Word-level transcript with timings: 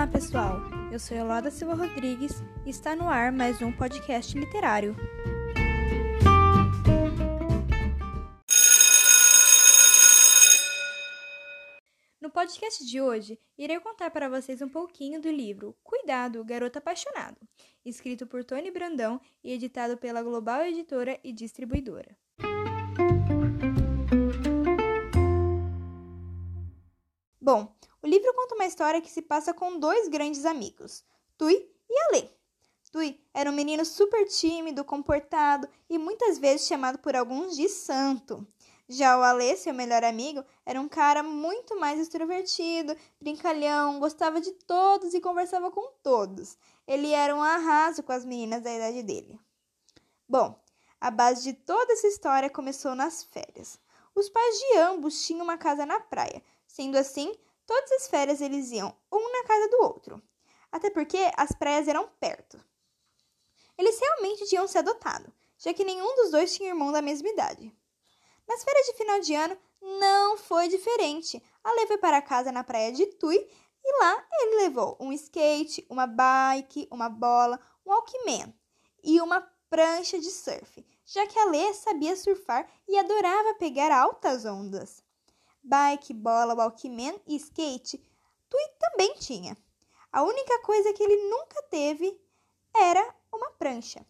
Olá, 0.00 0.06
pessoal! 0.06 0.60
Eu 0.90 0.98
sou 0.98 1.14
Yolanda 1.14 1.50
Silva 1.50 1.74
Rodrigues 1.74 2.42
e 2.64 2.70
está 2.70 2.96
no 2.96 3.06
ar 3.06 3.30
mais 3.30 3.60
um 3.60 3.70
podcast 3.70 4.34
literário. 4.38 4.96
No 12.18 12.30
podcast 12.30 12.82
de 12.86 12.98
hoje, 12.98 13.38
irei 13.58 13.78
contar 13.80 14.10
para 14.10 14.30
vocês 14.30 14.62
um 14.62 14.70
pouquinho 14.70 15.20
do 15.20 15.30
livro 15.30 15.76
Cuidado, 15.84 16.42
Garoto 16.46 16.78
Apaixonado, 16.78 17.36
escrito 17.84 18.26
por 18.26 18.42
Tony 18.42 18.70
Brandão 18.70 19.20
e 19.44 19.52
editado 19.52 19.98
pela 19.98 20.22
Global 20.22 20.62
Editora 20.62 21.20
e 21.22 21.30
Distribuidora. 21.30 22.16
Bom, 27.38 27.74
o 28.02 28.06
livro 28.06 28.32
conta 28.34 28.54
uma 28.54 28.66
história 28.66 29.00
que 29.00 29.10
se 29.10 29.20
passa 29.20 29.52
com 29.52 29.78
dois 29.78 30.08
grandes 30.08 30.46
amigos, 30.46 31.04
Tui 31.36 31.70
e 31.88 32.02
Alê. 32.08 32.28
Tui 32.90 33.20
era 33.32 33.50
um 33.50 33.54
menino 33.54 33.84
super 33.84 34.26
tímido, 34.26 34.84
comportado 34.84 35.68
e 35.88 35.98
muitas 35.98 36.38
vezes 36.38 36.66
chamado 36.66 36.98
por 36.98 37.14
alguns 37.14 37.56
de 37.56 37.68
santo. 37.68 38.46
Já 38.88 39.16
o 39.16 39.22
Alê, 39.22 39.54
seu 39.56 39.72
melhor 39.72 40.02
amigo, 40.02 40.44
era 40.66 40.80
um 40.80 40.88
cara 40.88 41.22
muito 41.22 41.78
mais 41.78 42.00
extrovertido, 42.00 42.96
brincalhão, 43.20 44.00
gostava 44.00 44.40
de 44.40 44.50
todos 44.52 45.14
e 45.14 45.20
conversava 45.20 45.70
com 45.70 45.92
todos. 46.02 46.58
Ele 46.86 47.12
era 47.12 47.36
um 47.36 47.42
arraso 47.42 48.02
com 48.02 48.12
as 48.12 48.24
meninas 48.24 48.62
da 48.62 48.74
idade 48.74 49.02
dele. 49.04 49.38
Bom, 50.28 50.58
a 51.00 51.10
base 51.10 51.44
de 51.44 51.52
toda 51.52 51.92
essa 51.92 52.08
história 52.08 52.50
começou 52.50 52.94
nas 52.96 53.22
férias. 53.22 53.78
Os 54.14 54.28
pais 54.28 54.58
de 54.58 54.78
ambos 54.78 55.24
tinham 55.24 55.44
uma 55.44 55.56
casa 55.56 55.86
na 55.86 56.00
praia, 56.00 56.42
Sendo 56.70 56.96
assim, 56.96 57.34
todas 57.70 57.92
as 57.92 58.08
férias 58.08 58.40
eles 58.40 58.72
iam 58.72 58.92
um 59.12 59.32
na 59.32 59.44
casa 59.44 59.68
do 59.68 59.82
outro, 59.84 60.20
até 60.72 60.90
porque 60.90 61.30
as 61.36 61.52
praias 61.52 61.86
eram 61.86 62.08
perto. 62.18 62.60
Eles 63.78 63.96
realmente 64.00 64.44
tinham 64.46 64.66
se 64.66 64.76
adotado, 64.76 65.32
já 65.56 65.72
que 65.72 65.84
nenhum 65.84 66.16
dos 66.16 66.32
dois 66.32 66.52
tinha 66.52 66.70
irmão 66.70 66.90
da 66.90 67.00
mesma 67.00 67.28
idade. 67.28 67.72
Nas 68.48 68.64
férias 68.64 68.86
de 68.86 68.94
final 68.94 69.20
de 69.20 69.34
ano 69.36 69.56
não 69.80 70.36
foi 70.36 70.66
diferente. 70.66 71.40
A 71.62 71.86
foi 71.86 71.96
para 71.96 72.20
casa 72.20 72.50
na 72.50 72.64
praia 72.64 72.90
de 72.90 73.06
Tui 73.06 73.36
e 73.84 74.00
lá 74.00 74.26
ele 74.32 74.62
levou 74.62 74.96
um 74.98 75.12
skate, 75.12 75.86
uma 75.88 76.08
bike, 76.08 76.88
uma 76.90 77.08
bola, 77.08 77.60
um 77.86 77.90
Walkman 77.92 78.52
e 79.04 79.20
uma 79.20 79.48
prancha 79.68 80.18
de 80.18 80.30
surf, 80.32 80.84
já 81.06 81.24
que 81.24 81.38
a 81.38 81.44
Lê 81.44 81.72
sabia 81.72 82.16
surfar 82.16 82.68
e 82.88 82.98
adorava 82.98 83.54
pegar 83.54 83.92
altas 83.92 84.44
ondas 84.44 85.04
bike, 85.62 86.12
bola, 86.14 86.54
walkman 86.54 87.20
e 87.26 87.36
skate, 87.36 88.02
Tui 88.48 88.68
também 88.78 89.14
tinha. 89.14 89.56
A 90.12 90.22
única 90.22 90.60
coisa 90.62 90.92
que 90.92 91.02
ele 91.02 91.28
nunca 91.28 91.62
teve 91.70 92.20
era 92.74 93.14
uma 93.32 93.52
prancha. 93.52 94.04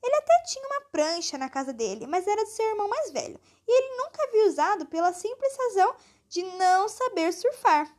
Ele 0.00 0.14
até 0.14 0.42
tinha 0.44 0.64
uma 0.66 0.80
prancha 0.92 1.36
na 1.36 1.48
casa 1.48 1.72
dele, 1.72 2.06
mas 2.06 2.26
era 2.26 2.44
de 2.44 2.50
seu 2.50 2.66
irmão 2.68 2.88
mais 2.88 3.10
velho, 3.10 3.40
e 3.66 3.78
ele 3.78 3.96
nunca 3.96 4.22
havia 4.22 4.46
usado 4.46 4.86
pela 4.86 5.12
simples 5.12 5.56
razão 5.56 5.96
de 6.28 6.42
não 6.42 6.88
saber 6.88 7.32
surfar. 7.32 7.92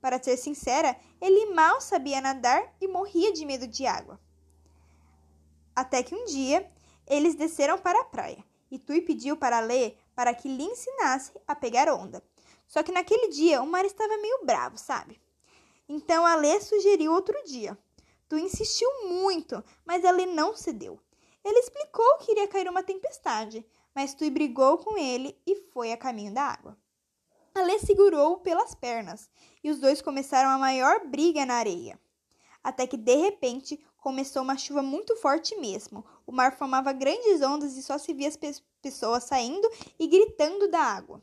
Para 0.00 0.22
ser 0.22 0.36
sincera, 0.36 0.96
ele 1.20 1.46
mal 1.54 1.80
sabia 1.80 2.20
nadar 2.20 2.74
e 2.80 2.86
morria 2.86 3.32
de 3.32 3.46
medo 3.46 3.66
de 3.66 3.86
água. 3.86 4.20
Até 5.74 6.02
que 6.02 6.14
um 6.14 6.24
dia 6.26 6.70
eles 7.06 7.34
desceram 7.34 7.78
para 7.78 8.00
a 8.00 8.04
praia 8.04 8.44
e 8.70 8.78
Tui 8.78 9.00
pediu 9.00 9.36
para 9.36 9.60
ler 9.60 9.98
para 10.14 10.34
que 10.34 10.48
lhe 10.48 10.64
ensinasse 10.64 11.32
a 11.46 11.54
pegar 11.54 11.88
onda. 11.88 12.22
Só 12.66 12.82
que 12.82 12.92
naquele 12.92 13.28
dia 13.28 13.62
o 13.62 13.66
mar 13.66 13.84
estava 13.84 14.16
meio 14.16 14.44
bravo, 14.44 14.78
sabe? 14.78 15.20
Então 15.88 16.24
a 16.24 16.36
Lê 16.36 16.60
sugeriu 16.60 17.12
outro 17.12 17.36
dia. 17.44 17.76
Tu 18.28 18.38
insistiu 18.38 18.88
muito, 19.08 19.62
mas 19.84 20.04
a 20.04 20.10
Lê 20.12 20.24
não 20.24 20.54
cedeu. 20.54 21.00
Ele 21.44 21.58
explicou 21.58 22.18
que 22.18 22.30
iria 22.30 22.46
cair 22.46 22.68
uma 22.68 22.82
tempestade, 22.82 23.66
mas 23.94 24.14
Tu 24.14 24.30
brigou 24.30 24.78
com 24.78 24.96
ele 24.96 25.36
e 25.46 25.56
foi 25.72 25.90
a 25.90 25.96
caminho 25.96 26.32
da 26.32 26.42
água. 26.42 26.78
A 27.54 27.62
Lê 27.62 27.78
segurou-o 27.80 28.38
pelas 28.38 28.74
pernas 28.74 29.28
e 29.64 29.70
os 29.70 29.80
dois 29.80 30.00
começaram 30.00 30.50
a 30.50 30.58
maior 30.58 31.06
briga 31.06 31.44
na 31.44 31.54
areia. 31.54 31.98
Até 32.62 32.86
que 32.86 32.96
de 32.96 33.16
repente 33.16 33.84
começou 34.00 34.42
uma 34.42 34.56
chuva 34.56 34.82
muito 34.82 35.16
forte 35.16 35.56
mesmo. 35.56 36.04
O 36.26 36.32
mar 36.32 36.56
formava 36.56 36.92
grandes 36.92 37.42
ondas 37.42 37.76
e 37.76 37.82
só 37.82 37.98
se 37.98 38.12
via 38.12 38.28
as 38.28 38.36
pe 38.36 38.52
pessoas 38.82 39.24
saindo 39.24 39.68
e 39.98 40.06
gritando 40.06 40.66
da 40.68 40.80
água. 40.80 41.22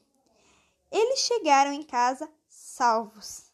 Eles 0.91 1.19
chegaram 1.19 1.73
em 1.73 1.81
casa 1.81 2.29
salvos. 2.47 3.51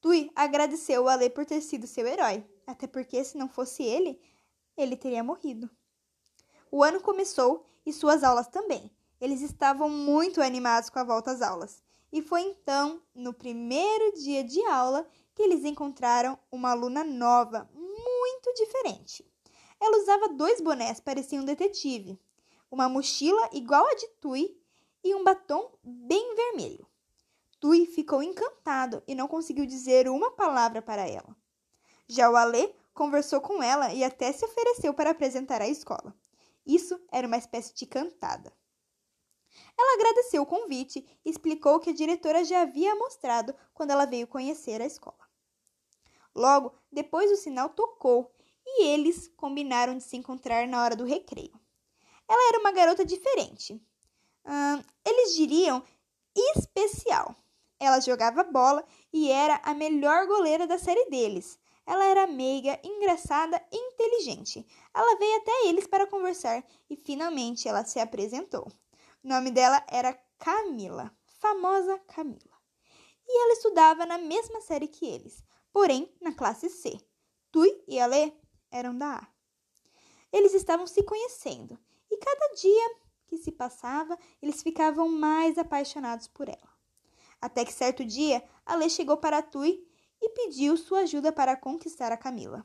Tui 0.00 0.30
agradeceu 0.34 1.08
a 1.08 1.14
Lê 1.14 1.30
por 1.30 1.46
ter 1.46 1.60
sido 1.60 1.86
seu 1.86 2.06
herói, 2.06 2.44
até 2.66 2.86
porque 2.86 3.24
se 3.24 3.38
não 3.38 3.48
fosse 3.48 3.82
ele, 3.82 4.20
ele 4.76 4.96
teria 4.96 5.24
morrido. 5.24 5.70
O 6.70 6.82
ano 6.82 7.00
começou 7.00 7.66
e 7.86 7.92
suas 7.92 8.22
aulas 8.22 8.48
também. 8.48 8.90
Eles 9.20 9.40
estavam 9.40 9.88
muito 9.88 10.42
animados 10.42 10.90
com 10.90 10.98
a 10.98 11.04
volta 11.04 11.30
às 11.30 11.40
aulas. 11.40 11.82
E 12.12 12.20
foi 12.20 12.42
então, 12.42 13.00
no 13.14 13.32
primeiro 13.32 14.12
dia 14.12 14.44
de 14.44 14.60
aula, 14.66 15.06
que 15.34 15.42
eles 15.42 15.64
encontraram 15.64 16.38
uma 16.50 16.70
aluna 16.72 17.02
nova, 17.02 17.70
muito 18.44 18.54
diferente. 18.54 19.24
Ela 19.80 19.98
usava 19.98 20.28
dois 20.34 20.60
bonés, 20.60 21.00
parecia 21.00 21.40
um 21.40 21.44
detetive, 21.44 22.20
uma 22.70 22.88
mochila 22.88 23.48
igual 23.52 23.86
a 23.86 23.94
de 23.94 24.08
Tui 24.20 24.60
e 25.04 25.14
um 25.14 25.24
batom 25.24 25.72
bem 25.82 26.34
vermelho. 26.34 26.86
Tui 27.60 27.86
ficou 27.86 28.22
encantado 28.22 29.02
e 29.06 29.14
não 29.14 29.28
conseguiu 29.28 29.64
dizer 29.64 30.08
uma 30.08 30.32
palavra 30.32 30.82
para 30.82 31.08
ela. 31.08 31.36
Já 32.08 32.28
o 32.28 32.36
Alê 32.36 32.74
conversou 32.92 33.40
com 33.40 33.62
ela 33.62 33.92
e 33.94 34.02
até 34.02 34.32
se 34.32 34.44
ofereceu 34.44 34.92
para 34.92 35.10
apresentar 35.10 35.62
a 35.62 35.68
escola. 35.68 36.14
Isso 36.66 37.00
era 37.10 37.26
uma 37.26 37.36
espécie 37.36 37.74
de 37.74 37.86
cantada. 37.86 38.52
Ela 39.78 39.94
agradeceu 39.94 40.42
o 40.42 40.46
convite 40.46 41.06
e 41.24 41.30
explicou 41.30 41.78
que 41.78 41.90
a 41.90 41.94
diretora 41.94 42.44
já 42.44 42.62
havia 42.62 42.94
mostrado 42.96 43.54
quando 43.72 43.90
ela 43.90 44.06
veio 44.06 44.26
conhecer 44.26 44.80
a 44.80 44.86
escola. 44.86 45.31
Logo, 46.34 46.72
depois 46.90 47.30
o 47.30 47.36
sinal 47.36 47.68
tocou 47.70 48.34
e 48.66 48.84
eles 48.84 49.28
combinaram 49.36 49.96
de 49.96 50.02
se 50.02 50.16
encontrar 50.16 50.66
na 50.66 50.82
hora 50.82 50.96
do 50.96 51.04
recreio. 51.04 51.52
Ela 52.28 52.48
era 52.48 52.60
uma 52.60 52.72
garota 52.72 53.04
diferente. 53.04 53.74
Hum, 54.44 54.82
eles 55.04 55.34
diriam 55.34 55.82
especial. 56.34 57.34
Ela 57.78 58.00
jogava 58.00 58.44
bola 58.44 58.84
e 59.12 59.30
era 59.30 59.60
a 59.64 59.74
melhor 59.74 60.26
goleira 60.26 60.66
da 60.66 60.78
série 60.78 61.10
deles. 61.10 61.58
Ela 61.84 62.04
era 62.04 62.26
meiga, 62.28 62.78
engraçada 62.82 63.60
e 63.72 63.76
inteligente. 63.76 64.64
Ela 64.94 65.18
veio 65.18 65.36
até 65.38 65.66
eles 65.66 65.86
para 65.86 66.06
conversar 66.06 66.64
e 66.88 66.96
finalmente 66.96 67.68
ela 67.68 67.84
se 67.84 67.98
apresentou. 67.98 68.70
O 69.22 69.28
nome 69.28 69.50
dela 69.50 69.84
era 69.88 70.18
Camila, 70.38 71.12
famosa 71.40 71.98
Camila. 72.06 72.52
E 73.26 73.42
ela 73.42 73.52
estudava 73.52 74.06
na 74.06 74.18
mesma 74.18 74.60
série 74.60 74.88
que 74.88 75.06
eles, 75.06 75.44
porém 75.72 76.12
na 76.20 76.32
classe 76.32 76.68
C. 76.68 77.00
Tui 77.50 77.82
e 77.88 77.98
Alê 77.98 78.32
eram 78.70 78.96
da 78.96 79.16
A. 79.16 79.26
Eles 80.32 80.54
estavam 80.54 80.86
se 80.86 81.02
conhecendo 81.02 81.78
e 82.10 82.16
cada 82.16 82.54
dia 82.54 82.96
que 83.26 83.38
se 83.38 83.50
passava, 83.50 84.18
eles 84.42 84.62
ficavam 84.62 85.08
mais 85.08 85.56
apaixonados 85.56 86.28
por 86.28 86.48
ela. 86.48 86.72
Até 87.40 87.64
que 87.64 87.72
certo 87.72 88.04
dia, 88.04 88.44
Alê 88.64 88.88
chegou 88.88 89.16
para 89.16 89.42
Tui 89.42 89.86
e 90.20 90.28
pediu 90.30 90.76
sua 90.76 91.00
ajuda 91.00 91.32
para 91.32 91.56
conquistar 91.56 92.12
a 92.12 92.16
Camila. 92.16 92.64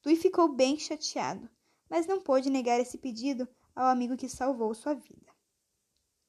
Tui 0.00 0.16
ficou 0.16 0.48
bem 0.48 0.78
chateado, 0.78 1.48
mas 1.88 2.06
não 2.06 2.20
pôde 2.20 2.50
negar 2.50 2.80
esse 2.80 2.98
pedido 2.98 3.46
ao 3.76 3.86
amigo 3.86 4.16
que 4.16 4.28
salvou 4.28 4.74
sua 4.74 4.94
vida. 4.94 5.32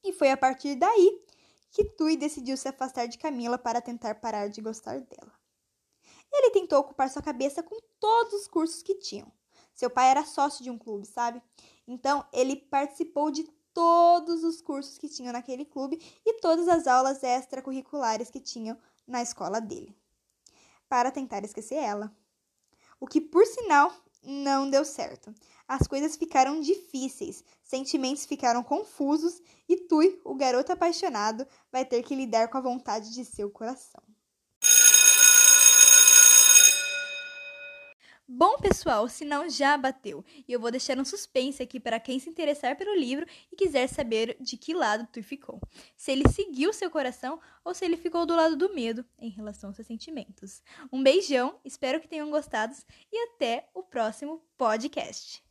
E 0.03 0.13
foi 0.13 0.29
a 0.29 0.37
partir 0.37 0.75
daí 0.75 1.23
que 1.71 1.83
Tui 1.83 2.17
decidiu 2.17 2.57
se 2.57 2.67
afastar 2.67 3.07
de 3.07 3.17
Camila 3.17 3.57
para 3.57 3.81
tentar 3.81 4.15
parar 4.15 4.49
de 4.49 4.61
gostar 4.61 4.99
dela. 5.01 5.33
Ele 6.31 6.51
tentou 6.51 6.79
ocupar 6.79 7.09
sua 7.09 7.21
cabeça 7.21 7.63
com 7.63 7.77
todos 7.99 8.33
os 8.33 8.47
cursos 8.47 8.83
que 8.83 8.95
tinham. 8.95 9.31
Seu 9.73 9.89
pai 9.89 10.09
era 10.09 10.25
sócio 10.25 10.63
de 10.63 10.69
um 10.69 10.77
clube, 10.77 11.05
sabe? 11.05 11.41
Então, 11.87 12.25
ele 12.33 12.55
participou 12.55 13.31
de 13.31 13.43
todos 13.73 14.43
os 14.43 14.61
cursos 14.61 14.97
que 14.97 15.07
tinham 15.07 15.31
naquele 15.31 15.65
clube 15.65 15.99
e 16.25 16.33
todas 16.41 16.67
as 16.67 16.85
aulas 16.85 17.23
extracurriculares 17.23 18.29
que 18.29 18.39
tinham 18.39 18.77
na 19.07 19.21
escola 19.21 19.61
dele, 19.61 19.95
para 20.87 21.11
tentar 21.11 21.43
esquecer 21.43 21.75
ela. 21.75 22.13
O 22.99 23.07
que, 23.07 23.21
por 23.21 23.45
sinal, 23.45 23.93
não 24.21 24.69
deu 24.69 24.83
certo. 24.83 25.33
As 25.67 25.87
coisas 25.87 26.17
ficaram 26.17 26.59
difíceis, 26.59 27.43
sentimentos 27.63 28.25
ficaram 28.25 28.63
confusos 28.63 29.41
e 29.67 29.77
Tui, 29.77 30.19
o 30.25 30.35
garoto 30.35 30.71
apaixonado, 30.71 31.47
vai 31.71 31.85
ter 31.85 32.03
que 32.03 32.15
lidar 32.15 32.49
com 32.49 32.57
a 32.57 32.61
vontade 32.61 33.13
de 33.13 33.23
seu 33.23 33.49
coração. 33.49 34.03
Bom, 38.31 38.57
pessoal, 38.59 39.05
o 39.05 39.09
sinal 39.09 39.49
já 39.49 39.75
bateu 39.75 40.23
e 40.47 40.53
eu 40.53 40.59
vou 40.59 40.69
deixar 40.69 40.99
um 40.99 41.03
suspense 41.03 41.63
aqui 41.63 41.79
para 41.79 41.99
quem 41.99 42.19
se 42.19 42.29
interessar 42.29 42.77
pelo 42.77 42.93
livro 42.93 43.25
e 43.51 43.55
quiser 43.55 43.87
saber 43.87 44.37
de 44.39 44.55
que 44.55 44.71
lado 44.71 45.07
tu 45.11 45.23
ficou. 45.23 45.59
Se 45.97 46.11
ele 46.11 46.29
seguiu 46.29 46.71
seu 46.71 46.91
coração 46.91 47.39
ou 47.65 47.73
se 47.73 47.83
ele 47.83 47.97
ficou 47.97 48.27
do 48.27 48.35
lado 48.35 48.55
do 48.55 48.71
medo 48.71 49.03
em 49.17 49.31
relação 49.31 49.71
aos 49.71 49.77
seus 49.77 49.87
sentimentos. 49.87 50.61
Um 50.93 51.01
beijão, 51.01 51.59
espero 51.65 51.99
que 51.99 52.07
tenham 52.07 52.29
gostado 52.29 52.75
e 53.11 53.17
até 53.29 53.67
o 53.73 53.81
próximo 53.81 54.43
podcast. 54.55 55.48